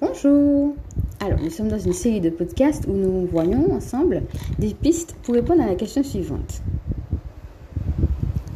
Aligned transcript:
Bonjour 0.00 0.76
Alors, 1.22 1.38
nous 1.42 1.50
sommes 1.50 1.68
dans 1.68 1.78
une 1.78 1.92
série 1.92 2.22
de 2.22 2.30
podcasts 2.30 2.86
où 2.88 2.92
nous 2.92 3.26
voyons 3.26 3.70
ensemble 3.70 4.22
des 4.58 4.72
pistes 4.72 5.14
pour 5.22 5.34
répondre 5.34 5.62
à 5.62 5.66
la 5.66 5.74
question 5.74 6.02
suivante. 6.02 6.62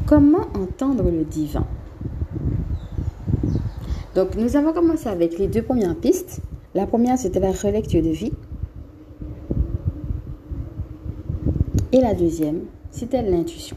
Comment 0.06 0.46
entendre 0.54 1.10
le 1.10 1.22
divin 1.24 1.66
Donc, 4.14 4.36
nous 4.36 4.56
avons 4.56 4.72
commencé 4.72 5.06
avec 5.06 5.38
les 5.38 5.46
deux 5.46 5.60
premières 5.60 5.94
pistes. 5.96 6.40
La 6.74 6.86
première, 6.86 7.18
c'était 7.18 7.40
la 7.40 7.52
relecture 7.52 8.02
de 8.02 8.08
vie. 8.08 8.32
Et 11.92 12.00
la 12.00 12.14
deuxième, 12.14 12.62
c'était 12.90 13.20
l'intuition. 13.20 13.76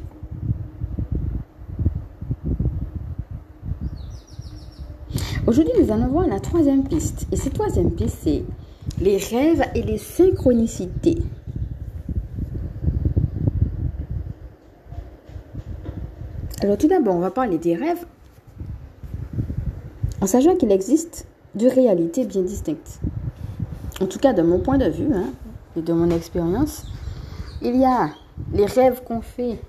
Aujourd'hui, 5.47 5.71
nous 5.81 5.93
allons 5.93 6.07
voir 6.07 6.27
la 6.27 6.41
troisième 6.41 6.83
piste. 6.83 7.25
Et 7.31 7.37
cette 7.37 7.53
troisième 7.53 7.91
piste, 7.91 8.17
c'est 8.23 8.43
les 8.99 9.15
rêves 9.15 9.63
et 9.75 9.81
les 9.81 9.97
synchronicités. 9.97 11.19
Alors 16.61 16.77
tout 16.77 16.89
d'abord, 16.89 17.15
on 17.15 17.19
va 17.19 17.31
parler 17.31 17.57
des 17.57 17.75
rêves 17.75 18.05
en 20.19 20.27
sachant 20.27 20.57
qu'il 20.57 20.69
existe 20.69 21.25
deux 21.55 21.69
réalités 21.69 22.25
bien 22.25 22.41
distinctes. 22.41 22.99
En 24.01 24.07
tout 24.07 24.19
cas, 24.19 24.33
de 24.33 24.41
mon 24.41 24.59
point 24.59 24.77
de 24.77 24.89
vue 24.89 25.13
hein, 25.13 25.29
et 25.77 25.81
de 25.81 25.93
mon 25.93 26.09
expérience, 26.09 26.85
il 27.61 27.77
y 27.77 27.85
a 27.85 28.09
les 28.51 28.65
rêves 28.65 29.01
qu'on 29.05 29.21
fait 29.21 29.59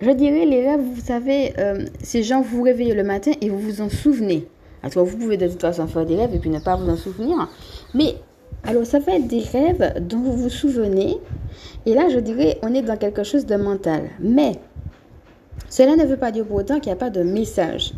je 0.00 0.10
dirais, 0.10 0.46
les 0.46 0.66
rêves, 0.66 0.80
vous 0.80 1.00
savez, 1.00 1.52
euh, 1.58 1.84
ces 2.02 2.22
gens 2.22 2.40
vous 2.40 2.62
réveillez 2.62 2.94
le 2.94 3.04
matin 3.04 3.32
et 3.40 3.50
vous 3.50 3.58
vous 3.58 3.80
en 3.80 3.90
souvenez. 3.90 4.48
Alors, 4.82 5.04
vous 5.04 5.18
pouvez 5.18 5.36
de 5.36 5.46
toute 5.46 5.60
façon 5.60 5.86
faire 5.86 6.06
des 6.06 6.16
rêves 6.16 6.34
et 6.34 6.38
puis 6.38 6.48
ne 6.48 6.58
pas 6.58 6.76
vous 6.76 6.88
en 6.88 6.96
souvenir. 6.96 7.48
Mais, 7.92 8.16
alors, 8.64 8.86
ça 8.86 8.98
va 8.98 9.16
être 9.16 9.26
des 9.26 9.40
rêves 9.42 9.94
dont 10.00 10.18
vous 10.18 10.36
vous 10.36 10.48
souvenez. 10.48 11.18
Et 11.84 11.94
là, 11.94 12.08
je 12.08 12.18
dirais, 12.18 12.58
on 12.62 12.74
est 12.74 12.82
dans 12.82 12.96
quelque 12.96 13.24
chose 13.24 13.44
de 13.44 13.56
mental. 13.56 14.08
Mais, 14.20 14.52
cela 15.68 15.96
ne 15.96 16.04
veut 16.04 16.16
pas 16.16 16.32
dire 16.32 16.46
pour 16.46 16.56
autant 16.56 16.80
qu'il 16.80 16.90
n'y 16.90 16.94
a 16.94 16.96
pas 16.96 17.10
de 17.10 17.22
message. 17.22 17.92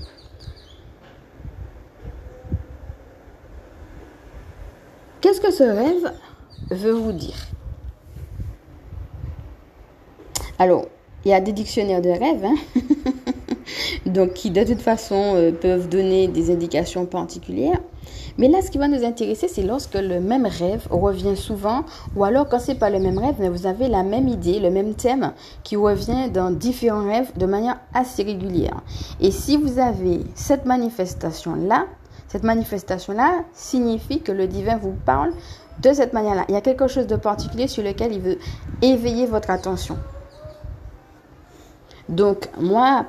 Qu'est-ce 5.21 5.41
que 5.41 5.53
ce 5.53 5.63
rêve 5.63 6.13
veut 6.73 6.93
vous 6.93 7.13
dire? 7.13 7.37
Alors, 10.59 10.87
il 11.25 11.31
y 11.31 11.35
a 11.35 11.41
des 11.41 11.53
dictionnaires 11.53 12.03
de 12.03 12.11
rêves, 12.11 12.45
hein 12.45 12.55
donc 14.07 14.35
qui 14.35 14.51
de 14.51 14.65
toute 14.65 14.81
façon 14.81 15.35
euh, 15.37 15.53
peuvent 15.53 15.89
donner 15.89 16.29
des 16.29 16.51
indications 16.51 17.07
particulières. 17.07 17.81
Mais 18.39 18.49
là, 18.49 18.63
ce 18.63 18.71
qui 18.71 18.79
va 18.79 18.89
nous 18.89 19.05
intéresser, 19.05 19.47
c'est 19.47 19.63
lorsque 19.63 19.95
le 19.95 20.19
même 20.21 20.47
rêve 20.47 20.87
revient 20.91 21.37
souvent, 21.37 21.85
ou 22.17 22.25
alors 22.25 22.49
quand 22.49 22.59
c'est 22.59 22.77
pas 22.77 22.89
le 22.89 22.99
même 22.99 23.19
rêve, 23.19 23.35
mais 23.39 23.51
vous 23.51 23.67
avez 23.67 23.89
la 23.89 24.03
même 24.03 24.27
idée, 24.27 24.59
le 24.59 24.71
même 24.71 24.95
thème 24.95 25.33
qui 25.63 25.77
revient 25.77 26.31
dans 26.33 26.51
différents 26.51 27.05
rêves 27.05 27.31
de 27.37 27.45
manière 27.45 27.79
assez 27.93 28.23
régulière. 28.23 28.81
Et 29.21 29.31
si 29.31 29.59
vous 29.59 29.79
avez 29.79 30.21
cette 30.35 30.65
manifestation-là, 30.65 31.87
cette 32.29 32.45
manifestation-là 32.45 33.45
signifie 33.53 34.23
que 34.23 34.33
le 34.33 34.47
divin 34.47 34.79
vous 34.79 34.95
parle 35.05 35.33
de 35.83 35.93
cette 35.93 36.15
manière-là. 36.15 36.47
Il 36.49 36.55
y 36.55 36.59
a 36.59 36.63
quelque 36.63 36.87
chose 36.87 37.07
de 37.07 37.17
particulier 37.17 37.69
sur 37.69 37.83
lequel 37.83 38.15
il 38.15 38.21
veut 38.21 38.39
éveiller 38.81 39.27
votre 39.27 39.51
attention. 39.51 39.99
Donc, 42.09 42.49
moi, 42.59 43.07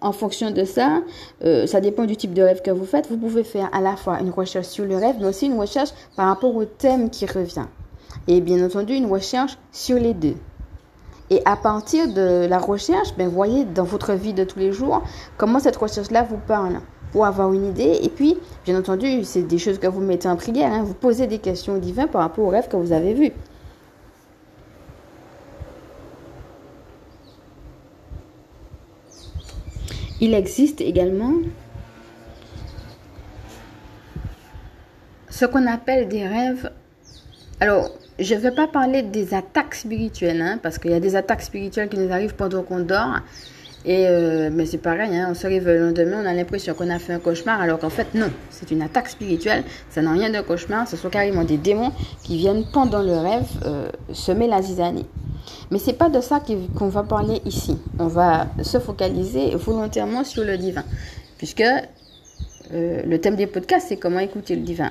en 0.00 0.12
fonction 0.12 0.50
de 0.50 0.64
ça, 0.64 1.02
euh, 1.44 1.66
ça 1.66 1.80
dépend 1.80 2.04
du 2.04 2.16
type 2.16 2.34
de 2.34 2.42
rêve 2.42 2.62
que 2.62 2.70
vous 2.70 2.84
faites. 2.84 3.08
Vous 3.08 3.16
pouvez 3.16 3.44
faire 3.44 3.68
à 3.72 3.80
la 3.80 3.96
fois 3.96 4.20
une 4.20 4.30
recherche 4.30 4.66
sur 4.66 4.84
le 4.84 4.96
rêve, 4.96 5.16
mais 5.20 5.26
aussi 5.26 5.46
une 5.46 5.58
recherche 5.58 5.90
par 6.16 6.28
rapport 6.28 6.54
au 6.54 6.64
thème 6.64 7.10
qui 7.10 7.26
revient. 7.26 7.66
Et 8.26 8.40
bien 8.40 8.64
entendu, 8.64 8.94
une 8.94 9.06
recherche 9.06 9.58
sur 9.72 9.98
les 9.98 10.14
deux. 10.14 10.36
Et 11.30 11.42
à 11.44 11.56
partir 11.56 12.12
de 12.12 12.46
la 12.46 12.58
recherche, 12.58 13.14
ben, 13.16 13.28
voyez 13.28 13.64
dans 13.64 13.84
votre 13.84 14.14
vie 14.14 14.32
de 14.32 14.44
tous 14.44 14.58
les 14.58 14.72
jours 14.72 15.02
comment 15.36 15.58
cette 15.58 15.76
recherche-là 15.76 16.22
vous 16.22 16.38
parle 16.38 16.80
pour 17.12 17.26
avoir 17.26 17.52
une 17.52 17.66
idée. 17.66 17.98
Et 18.02 18.08
puis, 18.08 18.38
bien 18.64 18.78
entendu, 18.78 19.24
c'est 19.24 19.42
des 19.42 19.58
choses 19.58 19.78
que 19.78 19.86
vous 19.86 20.00
mettez 20.00 20.28
en 20.28 20.36
prière. 20.36 20.72
Hein. 20.72 20.82
Vous 20.84 20.94
posez 20.94 21.26
des 21.26 21.38
questions 21.38 21.74
au 21.74 21.78
divin 21.78 22.06
par 22.06 22.22
rapport 22.22 22.44
au 22.44 22.48
rêve 22.48 22.68
que 22.68 22.76
vous 22.76 22.92
avez 22.92 23.12
vu. 23.12 23.32
Il 30.20 30.34
existe 30.34 30.80
également 30.80 31.34
ce 35.30 35.44
qu'on 35.44 35.66
appelle 35.66 36.08
des 36.08 36.26
rêves. 36.26 36.70
Alors, 37.60 37.90
je 38.18 38.34
ne 38.34 38.40
vais 38.40 38.50
pas 38.50 38.66
parler 38.66 39.02
des 39.02 39.32
attaques 39.34 39.76
spirituelles, 39.76 40.42
hein, 40.42 40.58
parce 40.60 40.78
qu'il 40.78 40.90
y 40.90 40.94
a 40.94 41.00
des 41.00 41.14
attaques 41.14 41.42
spirituelles 41.42 41.88
qui 41.88 41.98
nous 41.98 42.12
arrivent 42.12 42.34
pendant 42.34 42.62
qu'on 42.62 42.80
dort. 42.80 43.20
Et 43.84 44.08
euh, 44.08 44.50
mais 44.52 44.66
c'est 44.66 44.78
pareil, 44.78 45.16
hein, 45.16 45.28
on 45.30 45.34
se 45.34 45.46
réveille 45.46 45.78
le 45.78 45.86
lendemain, 45.86 46.22
on 46.24 46.26
a 46.26 46.34
l'impression 46.34 46.74
qu'on 46.74 46.90
a 46.90 46.98
fait 46.98 47.12
un 47.12 47.20
cauchemar, 47.20 47.60
alors 47.60 47.78
qu'en 47.78 47.90
fait 47.90 48.12
non, 48.12 48.28
c'est 48.50 48.72
une 48.72 48.82
attaque 48.82 49.08
spirituelle, 49.08 49.62
ça 49.88 50.02
n'a 50.02 50.10
rien 50.10 50.30
de 50.30 50.40
cauchemar, 50.40 50.88
ce 50.88 50.96
sont 50.96 51.08
carrément 51.08 51.44
des 51.44 51.58
démons 51.58 51.92
qui 52.24 52.38
viennent 52.38 52.64
pendant 52.72 53.02
le 53.02 53.16
rêve 53.16 53.46
euh, 53.66 53.88
semer 54.12 54.48
la 54.48 54.62
zizanie. 54.62 55.06
Mais 55.70 55.78
c'est 55.78 55.92
pas 55.92 56.08
de 56.08 56.20
ça 56.20 56.42
qu'on 56.76 56.88
va 56.88 57.02
parler 57.02 57.40
ici. 57.44 57.78
On 57.98 58.06
va 58.06 58.46
se 58.62 58.78
focaliser 58.78 59.54
volontairement 59.54 60.24
sur 60.24 60.44
le 60.44 60.56
divin, 60.56 60.84
puisque 61.36 61.62
euh, 61.62 63.02
le 63.02 63.20
thème 63.20 63.36
des 63.36 63.46
podcasts, 63.46 63.88
c'est 63.88 63.96
comment 63.96 64.20
écouter 64.20 64.56
le 64.56 64.62
divin. 64.62 64.90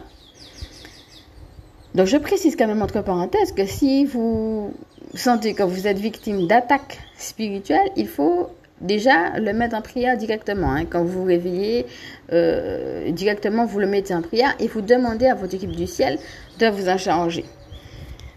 Donc 1.95 2.05
je 2.05 2.17
précise 2.17 2.55
quand 2.55 2.67
même 2.67 2.81
entre 2.81 3.01
parenthèses 3.01 3.53
que 3.53 3.65
si 3.65 4.05
vous 4.05 4.71
sentez 5.15 5.55
que 5.55 5.63
vous 5.63 5.87
êtes 5.87 5.97
victime 5.97 6.45
d'attaques 6.45 6.99
spirituelles, 7.17 7.89
il 7.95 8.07
faut 8.07 8.49
déjà 8.81 9.39
le 9.39 9.53
mettre 9.53 9.75
en 9.75 9.81
prière 9.81 10.15
directement. 10.15 10.71
Hein. 10.71 10.85
Quand 10.85 11.03
vous 11.03 11.21
vous 11.21 11.25
réveillez, 11.25 11.87
euh, 12.31 13.09
directement 13.11 13.65
vous 13.65 13.79
le 13.79 13.87
mettez 13.87 14.13
en 14.13 14.21
prière 14.21 14.53
et 14.59 14.67
vous 14.67 14.81
demandez 14.81 15.25
à 15.25 15.33
votre 15.33 15.55
équipe 15.55 15.71
du 15.71 15.87
ciel 15.87 16.19
de 16.59 16.67
vous 16.67 16.87
en 16.87 16.97
charger. 16.97 17.45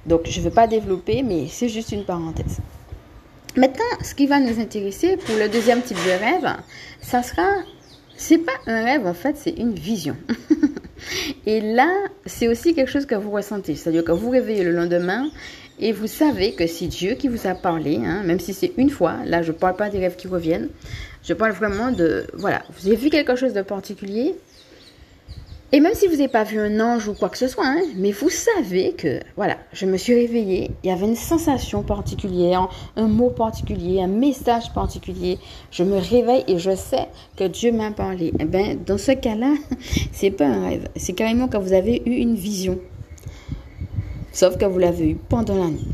Donc, 0.07 0.23
je 0.27 0.39
ne 0.39 0.45
veux 0.45 0.51
pas 0.51 0.67
développer, 0.67 1.23
mais 1.23 1.47
c'est 1.49 1.69
juste 1.69 1.93
une 1.93 2.05
parenthèse. 2.05 2.59
Maintenant, 3.57 3.85
ce 4.03 4.15
qui 4.15 4.27
va 4.27 4.39
nous 4.39 4.61
intéresser 4.61 5.17
pour 5.17 5.37
le 5.37 5.49
deuxième 5.49 5.83
type 5.83 5.97
de 5.97 6.11
rêve, 6.11 6.57
ça 7.01 7.23
sera, 7.23 7.49
c'est 8.17 8.39
pas 8.39 8.53
un 8.67 8.85
rêve 8.85 9.07
en 9.07 9.15
fait, 9.15 9.37
c'est 9.37 9.51
une 9.51 9.75
vision. 9.75 10.17
et 11.47 11.61
là, 11.61 11.91
c'est 12.27 12.47
aussi 12.47 12.75
quelque 12.75 12.91
chose 12.91 13.07
que 13.07 13.17
vous 13.17 13.33
ressentez, 13.33 13.75
c'est-à-dire 13.75 14.05
que 14.05 14.13
vous 14.13 14.31
réveillez 14.31 14.63
le 14.63 14.71
lendemain 14.71 15.29
et 15.81 15.91
vous 15.93 16.07
savez 16.07 16.53
que 16.53 16.67
c'est 16.69 16.87
Dieu 16.87 17.15
qui 17.15 17.27
vous 17.27 17.47
a 17.49 17.55
parlé, 17.55 17.97
hein, 17.97 18.23
même 18.25 18.39
si 18.39 18.55
c'est 18.55 18.73
une 18.77 18.91
fois. 18.91 19.17
Là, 19.25 19.43
je 19.43 19.51
ne 19.51 19.57
parle 19.57 19.75
pas 19.75 19.89
des 19.89 19.99
rêves 19.99 20.17
qui 20.17 20.29
reviennent. 20.29 20.69
Je 21.25 21.35
parle 21.35 21.53
vraiment 21.53 21.91
de, 21.91 22.27
voilà, 22.35 22.63
vous 22.79 22.87
avez 22.87 22.97
vu 22.97 23.11
quelque 23.11 23.35
chose 23.35 23.53
de 23.53 23.63
particulier? 23.63 24.37
Et 25.73 25.79
même 25.79 25.95
si 25.95 26.07
vous 26.09 26.15
n'avez 26.15 26.29
pas 26.29 26.43
vu 26.43 26.59
un 26.59 26.81
ange 26.81 27.07
ou 27.07 27.15
quoi 27.15 27.29
que 27.29 27.39
ce 27.39 27.47
soit, 27.47 27.65
hein, 27.65 27.83
mais 27.97 28.11
vous 28.11 28.29
savez 28.29 28.93
que, 28.93 29.21
voilà, 29.37 29.57
je 29.73 29.87
me 29.87 29.97
suis 29.97 30.15
réveillée, 30.15 30.73
il 30.83 30.91
y 30.91 30.93
avait 30.93 31.07
une 31.07 31.15
sensation 31.15 31.85
particulière, 31.85 32.69
un 32.97 33.07
mot 33.07 33.31
particulier, 33.31 34.03
un 34.03 34.09
message 34.09 34.73
particulier. 34.73 35.39
Je 35.71 35.85
me 35.85 35.99
réveille 35.99 36.43
et 36.49 36.59
je 36.59 36.75
sais 36.75 37.07
que 37.37 37.45
Dieu 37.45 37.71
m'a 37.71 37.93
parlé. 37.93 38.33
Eh 38.41 38.47
bien, 38.47 38.77
dans 38.85 38.99
ce 38.99 39.13
cas-là, 39.13 39.55
c'est 40.13 40.33
pas 40.33 40.47
un 40.47 40.69
rêve, 40.69 40.89
c'est 40.97 41.13
carrément 41.13 41.47
que 41.47 41.57
vous 41.57 41.73
avez 41.73 42.03
eu 42.05 42.17
une 42.17 42.35
vision. 42.35 42.79
Sauf 44.33 44.59
que 44.59 44.65
vous 44.65 44.79
l'avez 44.79 45.11
eu 45.11 45.15
pendant 45.29 45.55
la 45.55 45.71
nuit. 45.71 45.87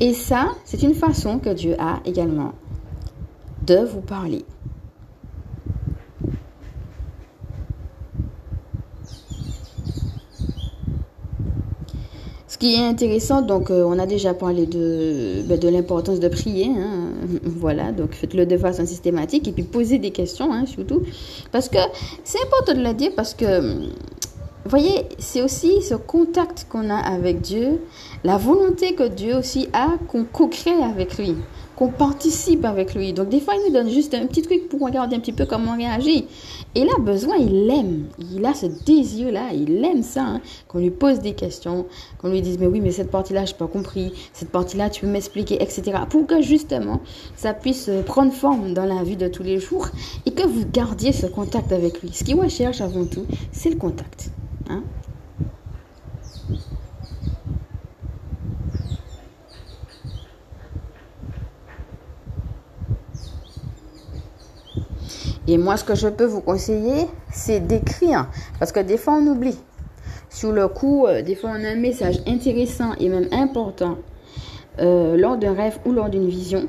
Et 0.00 0.12
ça, 0.12 0.48
c'est 0.64 0.82
une 0.82 0.94
façon 0.94 1.38
que 1.38 1.50
Dieu 1.50 1.74
a 1.78 2.00
également 2.04 2.52
de 3.66 3.78
vous 3.78 4.00
parler. 4.00 4.44
Qui 12.60 12.74
est 12.74 12.86
intéressant, 12.86 13.40
donc 13.40 13.70
euh, 13.70 13.84
on 13.84 13.98
a 13.98 14.04
déjà 14.04 14.34
parlé 14.34 14.66
de, 14.66 15.42
ben, 15.46 15.58
de 15.58 15.68
l'importance 15.68 16.20
de 16.20 16.28
prier. 16.28 16.66
Hein, 16.66 17.08
voilà, 17.42 17.90
donc 17.90 18.12
faites-le 18.12 18.44
de 18.46 18.56
façon 18.58 18.86
systématique 18.86 19.48
et 19.48 19.52
puis 19.52 19.62
posez 19.62 19.98
des 19.98 20.10
questions 20.10 20.52
hein, 20.52 20.66
surtout. 20.66 21.02
Parce 21.50 21.68
que 21.70 21.78
c'est 22.22 22.38
important 22.44 22.74
de 22.74 22.86
le 22.86 22.92
dire 22.92 23.12
parce 23.16 23.32
que, 23.32 23.88
voyez, 24.66 25.06
c'est 25.18 25.42
aussi 25.42 25.80
ce 25.82 25.94
contact 25.94 26.66
qu'on 26.68 26.90
a 26.90 26.98
avec 26.98 27.40
Dieu, 27.40 27.80
la 28.24 28.36
volonté 28.36 28.94
que 28.94 29.08
Dieu 29.08 29.36
aussi 29.36 29.68
a 29.72 29.94
qu'on 30.06 30.24
co-crée 30.24 30.82
avec 30.82 31.16
lui 31.16 31.34
qu'on 31.80 31.88
participe 31.88 32.66
avec 32.66 32.94
lui. 32.94 33.14
Donc 33.14 33.30
des 33.30 33.40
fois, 33.40 33.54
il 33.56 33.66
nous 33.66 33.72
donne 33.72 33.88
juste 33.88 34.12
un 34.12 34.26
petit 34.26 34.42
truc 34.42 34.68
pour 34.68 34.80
regarder 34.80 35.16
un 35.16 35.18
petit 35.18 35.32
peu 35.32 35.46
comment 35.46 35.72
on 35.72 35.78
réagit. 35.78 36.26
Et 36.74 36.84
là, 36.84 36.92
besoin, 37.00 37.36
il 37.36 37.66
l'aime. 37.66 38.04
Il 38.34 38.44
a 38.44 38.52
ce 38.52 38.66
désir-là, 38.66 39.54
il 39.54 39.82
aime 39.82 40.02
ça. 40.02 40.24
Hein. 40.24 40.40
Qu'on 40.68 40.80
lui 40.80 40.90
pose 40.90 41.20
des 41.20 41.32
questions, 41.32 41.86
qu'on 42.18 42.28
lui 42.28 42.42
dise, 42.42 42.58
mais 42.58 42.66
oui, 42.66 42.82
mais 42.82 42.90
cette 42.90 43.10
partie-là, 43.10 43.46
je 43.46 43.52
n'ai 43.52 43.58
pas 43.58 43.66
compris. 43.66 44.12
Cette 44.34 44.50
partie-là, 44.50 44.90
tu 44.90 45.00
peux 45.00 45.06
m'expliquer, 45.06 45.54
etc. 45.54 45.92
Pour 46.10 46.26
que 46.26 46.42
justement, 46.42 47.00
ça 47.34 47.54
puisse 47.54 47.88
euh, 47.88 48.02
prendre 48.02 48.32
forme 48.34 48.74
dans 48.74 48.84
la 48.84 49.02
vie 49.02 49.16
de 49.16 49.28
tous 49.28 49.42
les 49.42 49.58
jours 49.58 49.88
et 50.26 50.32
que 50.32 50.46
vous 50.46 50.66
gardiez 50.70 51.12
ce 51.12 51.26
contact 51.28 51.72
avec 51.72 52.02
lui. 52.02 52.10
Ce 52.12 52.24
qu'il 52.24 52.38
recherche 52.38 52.82
avant 52.82 53.06
tout, 53.06 53.24
c'est 53.52 53.70
le 53.70 53.76
contact. 53.76 54.28
Hein. 54.68 54.82
Et 65.50 65.58
moi, 65.58 65.76
ce 65.76 65.82
que 65.82 65.96
je 65.96 66.06
peux 66.06 66.26
vous 66.26 66.40
conseiller, 66.40 67.08
c'est 67.32 67.58
d'écrire. 67.58 68.28
Parce 68.60 68.70
que 68.70 68.78
des 68.78 68.96
fois, 68.96 69.14
on 69.14 69.26
oublie. 69.26 69.58
Sur 70.28 70.52
le 70.52 70.68
coup, 70.68 71.06
euh, 71.06 71.22
des 71.22 71.34
fois, 71.34 71.50
on 71.50 71.64
a 71.64 71.70
un 71.70 71.74
message 71.74 72.20
intéressant 72.28 72.92
et 73.00 73.08
même 73.08 73.26
important 73.32 73.98
euh, 74.78 75.16
lors 75.16 75.36
d'un 75.36 75.52
rêve 75.52 75.80
ou 75.84 75.90
lors 75.90 76.08
d'une 76.08 76.28
vision. 76.28 76.68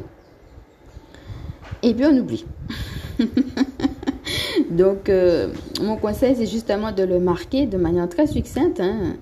Et 1.84 1.94
puis, 1.94 2.06
on 2.08 2.18
oublie. 2.18 2.44
Donc, 4.72 5.10
euh, 5.10 5.54
mon 5.80 5.98
conseil, 5.98 6.36
c'est 6.36 6.48
justement 6.48 6.92
de 6.92 7.04
le 7.04 7.20
marquer 7.20 7.68
de 7.68 7.78
manière 7.78 8.10
très 8.10 8.26
succincte. 8.26 8.80
Hein. 8.80 9.14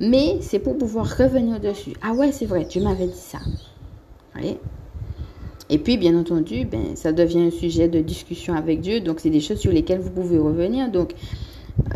Mais 0.00 0.38
c'est 0.40 0.58
pour 0.58 0.76
pouvoir 0.76 1.06
revenir 1.16 1.60
dessus. 1.60 1.92
Ah 2.02 2.12
ouais, 2.12 2.32
c'est 2.32 2.46
vrai, 2.46 2.66
tu 2.66 2.80
m'avais 2.80 3.06
dit 3.06 3.14
ça. 3.14 3.38
voyez 4.34 4.58
et 5.68 5.78
puis, 5.78 5.96
bien 5.96 6.16
entendu, 6.16 6.64
ben, 6.64 6.94
ça 6.94 7.12
devient 7.12 7.42
un 7.42 7.50
sujet 7.50 7.88
de 7.88 8.00
discussion 8.00 8.54
avec 8.54 8.80
Dieu. 8.80 9.00
Donc, 9.00 9.18
c'est 9.18 9.30
des 9.30 9.40
choses 9.40 9.58
sur 9.58 9.72
lesquelles 9.72 10.00
vous 10.00 10.10
pouvez 10.10 10.38
revenir. 10.38 10.90
Donc, 10.90 11.14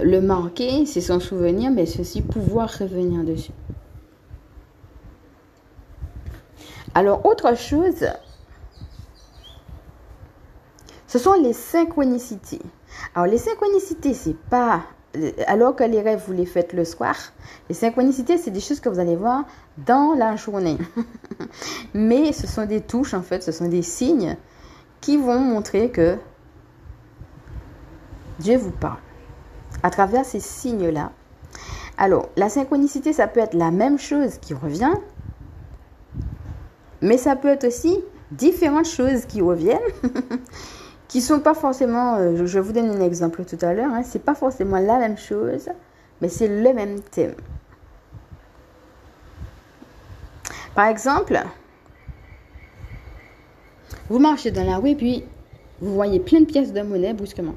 le 0.02 0.20
marquer, 0.20 0.86
c'est 0.86 1.00
son 1.00 1.20
souvenir, 1.20 1.70
mais 1.70 1.86
c'est 1.86 2.00
aussi 2.00 2.20
pouvoir 2.20 2.68
revenir 2.78 3.22
dessus. 3.22 3.52
Alors, 6.94 7.24
autre 7.24 7.56
chose, 7.56 8.06
ce 11.06 11.18
sont 11.18 11.34
les 11.34 11.52
synchronicités. 11.52 12.60
Alors, 13.14 13.30
les 13.30 13.38
synchronicités, 13.38 14.14
c'est 14.14 14.36
pas 14.36 14.82
alors 15.46 15.74
que 15.74 15.84
les 15.84 16.00
rêves, 16.00 16.22
vous 16.26 16.32
les 16.32 16.46
faites 16.46 16.72
le 16.72 16.84
soir, 16.84 17.16
les 17.68 17.74
synchronicités, 17.74 18.38
c'est 18.38 18.50
des 18.50 18.60
choses 18.60 18.80
que 18.80 18.88
vous 18.88 19.00
allez 19.00 19.16
voir 19.16 19.44
dans 19.78 20.14
la 20.14 20.36
journée. 20.36 20.78
Mais 21.94 22.32
ce 22.32 22.46
sont 22.46 22.66
des 22.66 22.80
touches, 22.80 23.14
en 23.14 23.22
fait, 23.22 23.42
ce 23.42 23.52
sont 23.52 23.68
des 23.68 23.82
signes 23.82 24.36
qui 25.00 25.16
vont 25.16 25.40
montrer 25.40 25.90
que 25.90 26.16
Dieu 28.38 28.56
vous 28.56 28.70
parle. 28.70 28.98
À 29.82 29.90
travers 29.90 30.24
ces 30.24 30.40
signes-là. 30.40 31.12
Alors, 31.96 32.28
la 32.36 32.48
synchronicité, 32.48 33.12
ça 33.12 33.26
peut 33.26 33.40
être 33.40 33.54
la 33.54 33.70
même 33.70 33.98
chose 33.98 34.38
qui 34.38 34.54
revient, 34.54 34.94
mais 37.02 37.18
ça 37.18 37.36
peut 37.36 37.48
être 37.48 37.66
aussi 37.66 37.98
différentes 38.30 38.86
choses 38.86 39.26
qui 39.26 39.40
reviennent. 39.40 39.78
qui 41.10 41.20
sont 41.20 41.40
pas 41.40 41.54
forcément, 41.54 42.18
euh, 42.18 42.46
je 42.46 42.60
vous 42.60 42.72
donne 42.72 42.88
un 42.88 43.00
exemple 43.00 43.44
tout 43.44 43.58
à 43.62 43.74
l'heure, 43.74 43.92
hein, 43.92 44.02
c'est 44.04 44.22
pas 44.22 44.36
forcément 44.36 44.78
la 44.78 44.96
même 44.96 45.18
chose, 45.18 45.68
mais 46.20 46.28
c'est 46.28 46.46
le 46.46 46.72
même 46.72 47.00
thème. 47.00 47.34
Par 50.76 50.86
exemple, 50.86 51.42
vous 54.08 54.20
marchez 54.20 54.52
dans 54.52 54.62
la 54.62 54.76
rue 54.76 54.90
et 54.90 54.94
puis 54.94 55.24
vous 55.80 55.92
voyez 55.92 56.20
plein 56.20 56.42
de 56.42 56.44
pièces 56.44 56.72
de 56.72 56.80
monnaie 56.80 57.12
brusquement. 57.12 57.56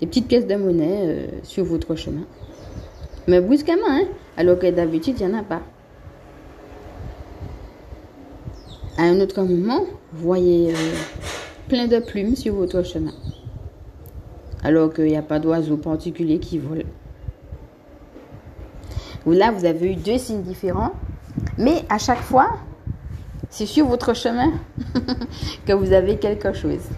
Des 0.00 0.06
petites 0.06 0.26
pièces 0.26 0.46
de 0.46 0.54
monnaie 0.54 1.02
euh, 1.02 1.26
sur 1.42 1.64
votre 1.64 1.94
chemin. 1.94 2.24
Mais 3.26 3.42
brusquement, 3.42 3.74
hein, 3.86 4.04
alors 4.38 4.58
que 4.58 4.70
d'habitude, 4.70 5.20
il 5.20 5.26
n'y 5.26 5.34
en 5.34 5.38
a 5.38 5.42
pas. 5.42 5.60
À 8.96 9.02
un 9.02 9.20
autre 9.20 9.42
moment, 9.42 9.84
vous 10.14 10.24
voyez 10.24 10.72
euh, 10.72 10.94
plein 11.68 11.86
de 11.86 11.98
plumes 11.98 12.34
sur 12.34 12.54
votre 12.54 12.82
chemin. 12.82 13.12
Alors 14.64 14.92
qu'il 14.92 15.04
n'y 15.04 15.16
a 15.16 15.22
pas 15.22 15.38
d'oiseaux 15.38 15.76
particuliers 15.76 16.38
qui 16.38 16.58
volent. 16.58 16.88
Là, 19.26 19.50
vous 19.50 19.64
avez 19.66 19.92
eu 19.92 19.96
deux 19.96 20.16
signes 20.16 20.42
différents, 20.42 20.92
mais 21.58 21.84
à 21.90 21.98
chaque 21.98 22.20
fois, 22.22 22.48
c'est 23.50 23.66
sur 23.66 23.86
votre 23.86 24.14
chemin 24.14 24.52
que 25.66 25.72
vous 25.72 25.92
avez 25.92 26.16
quelque 26.16 26.52
chose. 26.52 26.88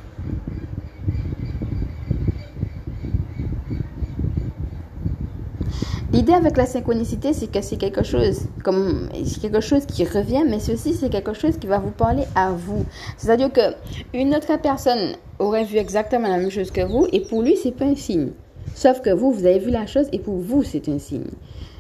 L'idée 6.13 6.33
avec 6.33 6.57
la 6.57 6.67
synchronicité, 6.67 7.33
c'est 7.33 7.49
que 7.49 7.63
c'est 7.63 7.77
quelque 7.77 8.03
chose 8.03 8.41
comme 8.65 9.09
quelque 9.41 9.61
chose 9.61 9.87
qui 9.87 10.05
revient, 10.05 10.45
mais 10.49 10.59
ceci 10.59 10.93
c'est 10.93 11.09
quelque 11.09 11.35
chose 11.35 11.57
qui 11.57 11.69
va 11.69 11.79
vous 11.79 11.93
parler 11.93 12.25
à 12.35 12.51
vous. 12.51 12.85
C'est-à-dire 13.17 13.53
que 13.53 13.75
une 14.13 14.35
autre 14.35 14.61
personne 14.61 15.15
aurait 15.39 15.65
vu 15.65 15.77
exactement 15.77 16.27
la 16.27 16.39
même 16.39 16.51
chose 16.51 16.73
que 16.73 16.81
vous, 16.81 17.07
et 17.13 17.21
pour 17.21 17.43
lui 17.43 17.57
c'est 17.57 17.71
pas 17.71 17.85
un 17.85 17.95
signe. 17.95 18.31
Sauf 18.75 19.01
que 19.01 19.11
vous, 19.11 19.31
vous 19.31 19.47
avez 19.47 19.61
vu 19.61 19.71
la 19.71 19.87
chose, 19.87 20.09
et 20.11 20.19
pour 20.19 20.39
vous 20.39 20.65
c'est 20.65 20.89
un 20.89 20.99
signe. 20.99 21.31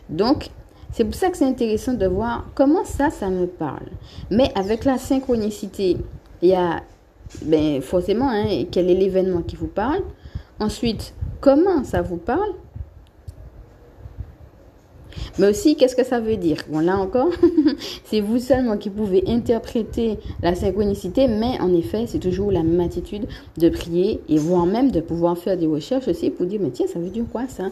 Donc 0.09 0.51
c'est 0.93 1.05
pour 1.05 1.15
ça 1.15 1.31
que 1.31 1.37
c'est 1.37 1.47
intéressant 1.47 1.95
de 1.95 2.07
voir 2.07 2.47
comment 2.55 2.85
ça, 2.85 3.11
ça 3.11 3.31
me 3.31 3.47
parle. 3.47 3.89
Mais 4.31 4.53
avec 4.55 4.85
la 4.85 4.99
synchronicité, 4.99 5.97
il 6.41 6.49
y 6.49 6.55
a 6.55 6.83
ben, 7.43 7.81
forcément 7.81 8.29
hein, 8.31 8.65
quel 8.71 8.91
est 8.91 8.95
l'événement 8.95 9.43
qui 9.43 9.57
vous 9.57 9.67
parle. 9.67 10.03
Ensuite, 10.61 11.15
comment 11.41 11.83
ça 11.83 12.01
vous 12.01 12.17
parle 12.17 12.53
mais 15.39 15.49
aussi, 15.49 15.77
qu'est-ce 15.77 15.97
que 15.97 16.05
ça 16.05 16.21
veut 16.21 16.37
dire 16.37 16.59
Bon, 16.69 16.81
là 16.81 16.97
encore, 16.97 17.31
c'est 18.05 18.21
vous 18.21 18.39
seulement 18.39 18.77
qui 18.77 18.91
pouvez 18.91 19.25
interpréter 19.27 20.19
la 20.43 20.55
synchronicité, 20.55 21.29
mais 21.29 21.61
en 21.61 21.75
effet, 21.75 22.05
c'est 22.07 22.19
toujours 22.19 22.53
la 22.53 22.63
même 22.63 22.81
attitude 22.81 23.27
de 23.59 23.69
prier 23.69 24.21
et 24.29 24.39
voire 24.39 24.67
même 24.67 24.91
de 24.91 25.01
pouvoir 25.01 25.37
faire 25.39 25.57
des 25.57 25.67
recherches 25.67 26.09
aussi 26.09 26.31
pour 26.31 26.47
dire, 26.47 26.61
mais 26.63 26.71
tiens, 26.71 26.87
ça 26.87 26.99
veut 26.99 27.11
dire 27.11 27.25
quoi 27.31 27.47
ça 27.49 27.71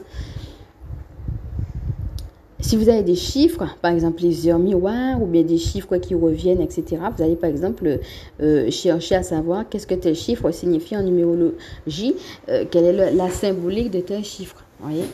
si 2.61 2.77
vous 2.77 2.89
avez 2.89 3.03
des 3.03 3.15
chiffres, 3.15 3.65
par 3.81 3.93
exemple 3.93 4.21
les 4.23 4.49
heures 4.49 4.59
miroirs 4.59 5.23
ou 5.23 5.27
bien 5.27 5.43
des 5.43 5.59
chiffres 5.59 5.97
qui 5.97 6.15
reviennent, 6.15 6.61
etc., 6.61 6.99
vous 7.17 7.23
allez 7.23 7.37
par 7.37 7.49
exemple 7.49 8.01
euh, 8.43 8.71
chercher 8.71 9.15
à 9.15 9.23
savoir 9.23 9.69
qu'est-ce 9.69 9.87
que 9.87 9.95
tel 9.95 10.15
chiffre 10.15 10.51
signifie 10.51 10.97
en 10.97 11.03
numérologie, 11.03 12.15
euh, 12.49 12.65
quelle 12.71 12.85
est 12.85 13.13
la 13.15 13.31
symbolique 13.31 13.91
de 13.91 14.01
tel 14.01 14.25
chiffre. 14.25 14.65
Voyez 14.81 15.05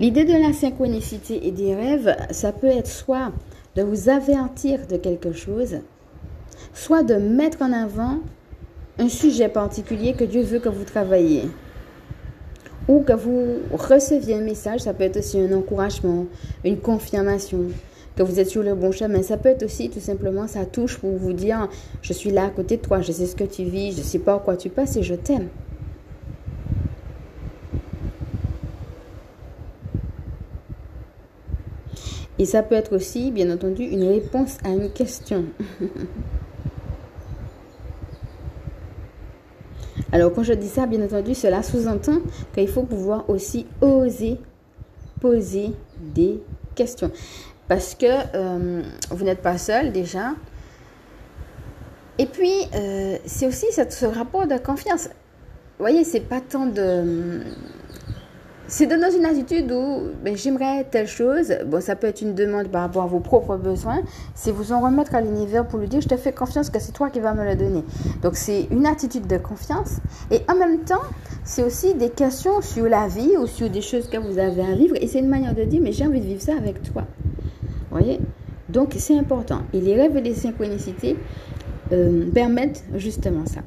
L'idée 0.00 0.24
de 0.24 0.32
la 0.32 0.54
synchronicité 0.54 1.46
et 1.46 1.50
des 1.50 1.74
rêves, 1.74 2.16
ça 2.30 2.52
peut 2.52 2.68
être 2.68 2.86
soit 2.86 3.32
de 3.76 3.82
vous 3.82 4.08
avertir 4.08 4.86
de 4.86 4.96
quelque 4.96 5.32
chose, 5.32 5.76
soit 6.72 7.02
de 7.02 7.16
mettre 7.16 7.60
en 7.60 7.70
avant 7.70 8.20
un 8.98 9.10
sujet 9.10 9.50
particulier 9.50 10.14
que 10.14 10.24
Dieu 10.24 10.40
veut 10.40 10.58
que 10.58 10.70
vous 10.70 10.84
travailliez. 10.84 11.50
Ou 12.88 13.02
que 13.02 13.12
vous 13.12 13.58
receviez 13.72 14.36
un 14.36 14.40
message, 14.40 14.80
ça 14.80 14.94
peut 14.94 15.04
être 15.04 15.18
aussi 15.18 15.38
un 15.38 15.52
encouragement, 15.52 16.24
une 16.64 16.78
confirmation, 16.78 17.66
que 18.16 18.22
vous 18.22 18.40
êtes 18.40 18.48
sur 18.48 18.62
le 18.62 18.74
bon 18.74 18.92
chemin. 18.92 19.22
Ça 19.22 19.36
peut 19.36 19.50
être 19.50 19.64
aussi 19.64 19.90
tout 19.90 20.00
simplement, 20.00 20.46
ça 20.46 20.64
touche 20.64 20.96
pour 20.96 21.12
vous 21.12 21.34
dire, 21.34 21.68
je 22.00 22.14
suis 22.14 22.30
là 22.30 22.46
à 22.46 22.50
côté 22.50 22.78
de 22.78 22.82
toi, 22.82 23.02
je 23.02 23.12
sais 23.12 23.26
ce 23.26 23.36
que 23.36 23.44
tu 23.44 23.64
vis, 23.64 23.94
je 23.94 24.00
sais 24.00 24.18
pas 24.18 24.38
quoi 24.38 24.56
tu 24.56 24.70
passes 24.70 24.96
et 24.96 25.02
je 25.02 25.14
t'aime. 25.14 25.48
Et 32.40 32.46
ça 32.46 32.62
peut 32.62 32.74
être 32.74 32.96
aussi, 32.96 33.30
bien 33.30 33.50
entendu, 33.50 33.82
une 33.82 34.08
réponse 34.08 34.56
à 34.64 34.70
une 34.70 34.90
question. 34.90 35.44
Alors 40.12 40.32
quand 40.32 40.42
je 40.42 40.54
dis 40.54 40.68
ça, 40.68 40.86
bien 40.86 41.04
entendu, 41.04 41.34
cela 41.34 41.62
sous-entend 41.62 42.20
qu'il 42.54 42.66
faut 42.66 42.84
pouvoir 42.84 43.28
aussi 43.28 43.66
oser 43.82 44.38
poser 45.20 45.72
des 46.14 46.42
questions. 46.74 47.12
Parce 47.68 47.94
que 47.94 48.06
euh, 48.34 48.82
vous 49.10 49.24
n'êtes 49.24 49.42
pas 49.42 49.58
seul 49.58 49.92
déjà. 49.92 50.32
Et 52.16 52.24
puis, 52.24 52.54
euh, 52.74 53.18
c'est 53.26 53.48
aussi 53.48 53.66
ce 53.70 54.06
rapport 54.06 54.46
de 54.46 54.56
confiance. 54.56 55.10
Vous 55.78 55.84
voyez, 55.84 56.04
c'est 56.04 56.20
pas 56.20 56.40
tant 56.40 56.64
de 56.64 57.42
c'est 58.70 58.86
dans 58.86 59.10
une 59.10 59.24
attitude 59.24 59.72
où 59.72 60.02
ben, 60.22 60.36
j'aimerais 60.36 60.84
telle 60.84 61.08
chose. 61.08 61.52
Bon, 61.66 61.80
ça 61.80 61.96
peut 61.96 62.06
être 62.06 62.22
une 62.22 62.36
demande 62.36 62.68
par 62.68 62.82
rapport 62.82 63.02
à 63.02 63.06
vos 63.06 63.18
propres 63.18 63.56
besoins. 63.56 64.00
C'est 64.36 64.52
vous 64.52 64.70
en 64.70 64.80
remettre 64.80 65.16
à 65.16 65.20
l'univers 65.20 65.66
pour 65.66 65.80
lui 65.80 65.88
dire 65.88 66.00
je 66.00 66.06
te 66.06 66.16
fais 66.16 66.30
confiance 66.30 66.70
que 66.70 66.78
c'est 66.78 66.92
toi 66.92 67.10
qui 67.10 67.18
vas 67.18 67.34
me 67.34 67.44
le 67.44 67.56
donner. 67.56 67.82
Donc 68.22 68.36
c'est 68.36 68.68
une 68.70 68.86
attitude 68.86 69.26
de 69.26 69.38
confiance. 69.38 69.96
Et 70.30 70.42
en 70.48 70.54
même 70.54 70.84
temps, 70.84 71.02
c'est 71.42 71.64
aussi 71.64 71.94
des 71.94 72.10
questions 72.10 72.62
sur 72.62 72.84
la 72.84 73.08
vie 73.08 73.36
ou 73.36 73.48
sur 73.48 73.68
des 73.68 73.82
choses 73.82 74.08
que 74.08 74.18
vous 74.18 74.38
avez 74.38 74.62
à 74.62 74.76
vivre. 74.76 74.94
Et 75.00 75.08
c'est 75.08 75.18
une 75.18 75.28
manière 75.28 75.54
de 75.54 75.64
dire 75.64 75.80
mais 75.82 75.90
j'ai 75.90 76.06
envie 76.06 76.20
de 76.20 76.26
vivre 76.26 76.42
ça 76.42 76.52
avec 76.56 76.80
toi. 76.84 77.02
Vous 77.90 77.98
voyez? 77.98 78.20
Donc 78.68 78.94
c'est 78.96 79.18
important. 79.18 79.62
Et 79.72 79.80
les 79.80 79.96
rêves 79.96 80.16
et 80.16 80.20
les 80.20 80.34
synchronicités 80.34 81.16
euh, 81.90 82.30
permettent 82.32 82.84
justement 82.94 83.46
ça. 83.46 83.62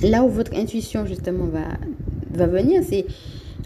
Là 0.00 0.24
où 0.24 0.30
votre 0.30 0.54
intuition 0.56 1.04
justement 1.04 1.44
va, 1.44 1.60
va 2.36 2.46
venir, 2.46 2.82
c'est 2.82 3.06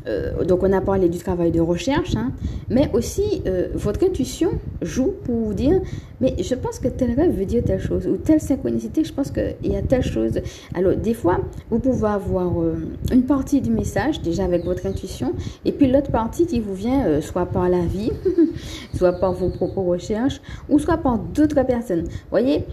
euh, 0.08 0.44
donc 0.44 0.62
on 0.62 0.72
a 0.72 0.80
parlé 0.80 1.08
du 1.08 1.18
travail 1.18 1.50
de 1.50 1.60
recherche, 1.60 2.14
hein, 2.16 2.32
mais 2.70 2.90
aussi 2.92 3.42
euh, 3.46 3.68
votre 3.74 4.04
intuition 4.04 4.50
joue 4.80 5.12
pour 5.24 5.36
vous 5.36 5.54
dire, 5.54 5.80
mais 6.20 6.34
je 6.38 6.54
pense 6.54 6.78
que 6.78 6.88
tel 6.88 7.14
rêve 7.14 7.36
veut 7.36 7.44
dire 7.44 7.62
telle 7.64 7.80
chose, 7.80 8.06
ou 8.06 8.16
telle 8.16 8.40
synchronicité, 8.40 9.04
je 9.04 9.12
pense 9.12 9.30
qu'il 9.30 9.56
y 9.62 9.76
a 9.76 9.82
telle 9.82 10.02
chose. 10.02 10.40
Alors 10.74 10.96
des 10.96 11.14
fois, 11.14 11.40
vous 11.70 11.78
pouvez 11.78 12.08
avoir 12.08 12.60
euh, 12.60 12.76
une 13.12 13.24
partie 13.24 13.60
du 13.60 13.70
message 13.70 14.22
déjà 14.22 14.44
avec 14.44 14.64
votre 14.64 14.86
intuition, 14.86 15.32
et 15.64 15.72
puis 15.72 15.90
l'autre 15.90 16.10
partie 16.10 16.46
qui 16.46 16.60
vous 16.60 16.74
vient 16.74 17.20
soit 17.20 17.46
par 17.46 17.68
la 17.68 17.80
vie, 17.80 18.12
soit 18.94 19.12
par 19.12 19.32
vos 19.32 19.50
propres 19.50 19.82
recherches, 19.82 20.40
ou 20.68 20.78
soit 20.78 20.96
par 20.98 21.18
d'autres 21.18 21.62
personnes. 21.64 22.04
Vous 22.04 22.30
voyez, 22.30 22.64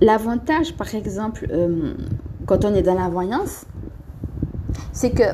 l'avantage 0.00 0.74
par 0.74 0.94
exemple, 0.94 1.46
quand 2.46 2.64
on 2.64 2.74
est 2.74 2.82
dans 2.82 2.94
la 2.94 3.08
voyance, 3.08 3.66
c'est 4.94 5.10
que 5.10 5.24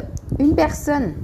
une 0.40 0.57
personne 0.57 1.14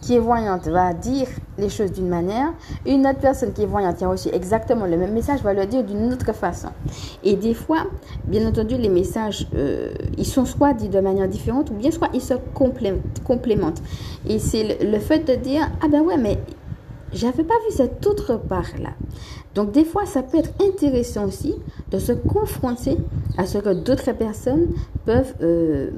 qui 0.00 0.14
est 0.14 0.18
voyante 0.20 0.68
va 0.68 0.92
dire 0.94 1.26
les 1.56 1.68
choses 1.68 1.90
d'une 1.90 2.08
manière, 2.08 2.52
une 2.86 3.06
autre 3.06 3.18
personne 3.18 3.52
qui 3.52 3.62
est 3.62 3.66
voyante 3.66 3.96
qui 3.96 4.04
a 4.04 4.08
reçu 4.08 4.28
exactement 4.32 4.86
le 4.86 4.96
même 4.96 5.12
message 5.12 5.42
va 5.42 5.52
le 5.54 5.66
dire 5.66 5.82
d'une 5.82 6.12
autre 6.12 6.32
façon. 6.32 6.68
Et 7.24 7.34
des 7.34 7.54
fois, 7.54 7.84
bien 8.24 8.46
entendu, 8.46 8.76
les 8.76 8.88
messages, 8.88 9.48
euh, 9.54 9.92
ils 10.16 10.26
sont 10.26 10.44
soit 10.44 10.72
dits 10.74 10.88
de 10.88 11.00
manière 11.00 11.26
différente 11.26 11.70
ou 11.70 11.74
bien 11.74 11.90
soit 11.90 12.10
ils 12.14 12.20
se 12.20 12.34
complémentent. 12.54 13.82
Et 14.28 14.38
c'est 14.38 14.78
le, 14.84 14.98
fait 15.00 15.20
de 15.26 15.34
dire, 15.34 15.68
ah 15.82 15.88
ben 15.88 16.02
ouais, 16.02 16.16
mais 16.16 16.38
j'avais 17.12 17.44
pas 17.44 17.54
vu 17.68 17.74
cette 17.74 18.06
autre 18.06 18.36
part-là. 18.36 18.90
Donc 19.54 19.72
des 19.72 19.84
fois, 19.84 20.06
ça 20.06 20.22
peut 20.22 20.38
être 20.38 20.52
intéressant 20.62 21.26
aussi 21.26 21.56
de 21.90 21.98
se 21.98 22.12
confronter 22.12 22.98
à 23.36 23.46
ce 23.46 23.58
que 23.58 23.72
d'autres 23.72 24.12
personnes 24.12 24.68
peuvent, 25.04 25.34
euh, 25.42 25.90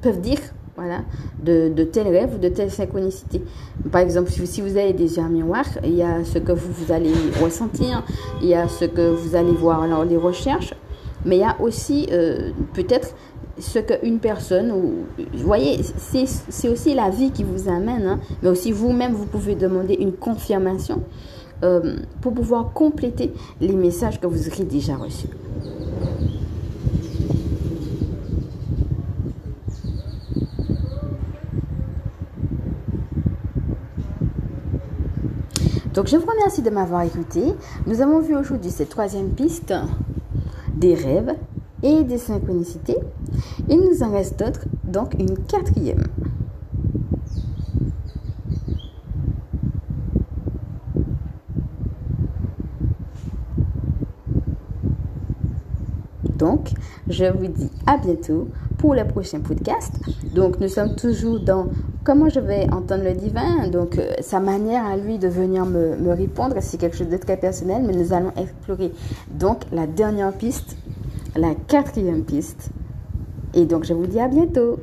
peuvent 0.00 0.20
dire 0.20 0.40
voilà, 0.80 1.02
de, 1.42 1.68
de 1.68 1.84
tels 1.84 2.08
rêves 2.08 2.36
ou 2.36 2.38
de 2.38 2.48
telle 2.48 2.70
synchronicité. 2.70 3.42
Par 3.92 4.00
exemple, 4.00 4.30
si, 4.30 4.62
vous 4.62 4.78
avez 4.78 4.94
des 4.94 5.18
yeux 5.18 5.28
miroirs, 5.28 5.66
il 5.84 5.94
y 5.94 6.02
a 6.02 6.24
ce 6.24 6.38
que 6.38 6.52
vous, 6.52 6.72
vous, 6.72 6.90
allez 6.90 7.12
ressentir, 7.42 8.02
il 8.40 8.48
y 8.48 8.54
a 8.54 8.66
ce 8.66 8.86
que 8.86 9.10
vous 9.10 9.36
allez 9.36 9.52
voir 9.52 9.86
dans 9.86 10.04
les 10.04 10.16
recherches, 10.16 10.72
mais 11.26 11.36
il 11.36 11.40
y 11.40 11.44
a 11.44 11.54
aussi 11.60 12.08
euh, 12.12 12.52
peut-être 12.72 13.14
ce 13.58 13.78
qu'une 13.78 14.20
personne, 14.20 14.72
ou, 14.72 15.04
vous 15.18 15.44
voyez, 15.44 15.80
c'est 15.98 16.68
aussi 16.70 16.94
la 16.94 17.10
vie 17.10 17.30
qui 17.30 17.44
vous 17.44 17.68
amène, 17.68 18.06
hein, 18.06 18.20
mais 18.42 18.48
aussi 18.48 18.72
vous-même, 18.72 19.12
vous 19.12 19.26
pouvez 19.26 19.56
demander 19.56 19.98
une 20.00 20.12
confirmation 20.12 21.02
euh, 21.62 21.96
pour 22.22 22.32
pouvoir 22.32 22.72
compléter 22.72 23.34
les 23.60 23.74
messages 23.74 24.18
que 24.18 24.26
vous 24.26 24.48
aurez 24.48 24.64
déjà 24.64 24.96
reçus. 24.96 25.28
Donc 35.94 36.06
je 36.06 36.16
vous 36.16 36.26
remercie 36.26 36.62
de 36.62 36.70
m'avoir 36.70 37.02
écouté. 37.02 37.42
Nous 37.86 38.00
avons 38.00 38.20
vu 38.20 38.36
aujourd'hui 38.36 38.70
cette 38.70 38.90
troisième 38.90 39.30
piste 39.30 39.74
des 40.74 40.94
rêves 40.94 41.34
et 41.82 42.04
des 42.04 42.18
synchronicités. 42.18 42.98
Il 43.68 43.80
nous 43.80 44.02
en 44.02 44.12
reste 44.12 44.38
d'autres, 44.38 44.66
donc 44.84 45.14
une 45.14 45.36
quatrième. 45.36 46.04
Donc, 56.40 56.70
je 57.06 57.26
vous 57.26 57.48
dis 57.48 57.70
à 57.86 57.98
bientôt 57.98 58.48
pour 58.78 58.94
le 58.94 59.06
prochain 59.06 59.40
podcast. 59.40 59.92
Donc, 60.34 60.58
nous 60.58 60.68
sommes 60.68 60.96
toujours 60.96 61.38
dans 61.38 61.66
comment 62.10 62.28
je 62.28 62.40
vais 62.40 62.66
entendre 62.72 63.04
le 63.04 63.12
divin, 63.12 63.68
donc 63.68 63.96
euh, 63.96 64.14
sa 64.20 64.40
manière 64.40 64.84
à 64.84 64.96
lui 64.96 65.16
de 65.16 65.28
venir 65.28 65.64
me, 65.64 65.94
me 65.94 66.12
répondre, 66.12 66.56
c'est 66.58 66.76
quelque 66.76 66.96
chose 66.96 67.08
de 67.08 67.16
très 67.16 67.36
personnel, 67.36 67.84
mais 67.86 67.92
nous 67.92 68.12
allons 68.12 68.32
explorer 68.36 68.90
donc 69.30 69.62
la 69.70 69.86
dernière 69.86 70.32
piste, 70.32 70.76
la 71.36 71.54
quatrième 71.68 72.24
piste. 72.24 72.70
Et 73.54 73.64
donc, 73.64 73.84
je 73.84 73.94
vous 73.94 74.06
dis 74.06 74.18
à 74.18 74.26
bientôt. 74.26 74.80